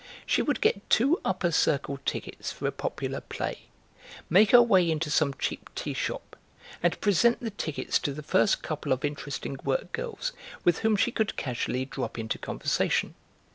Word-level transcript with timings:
She 0.25 0.41
would 0.41 0.61
get 0.61 0.89
two 0.89 1.21
upper 1.23 1.51
circle 1.51 1.99
tickets 2.07 2.51
for 2.51 2.65
a 2.65 2.71
popular 2.71 3.21
play, 3.21 3.67
make 4.31 4.49
her 4.49 4.59
way 4.63 4.89
into 4.89 5.11
some 5.11 5.35
cheap 5.35 5.69
tea 5.75 5.93
shop, 5.93 6.35
and 6.81 6.99
present 7.01 7.39
the 7.39 7.51
tickets 7.51 7.99
to 7.99 8.11
the 8.11 8.23
first 8.23 8.63
couple 8.63 8.93
of 8.93 9.05
interesting 9.05 9.57
work 9.63 9.91
girls 9.91 10.31
with 10.63 10.79
whom 10.79 10.95
she 10.95 11.11
could 11.11 11.37
casually 11.37 11.85
drop 11.85 12.17
into 12.17 12.39
conversation. 12.39 13.13